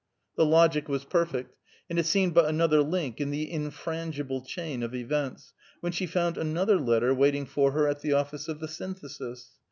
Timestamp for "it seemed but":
1.99-2.47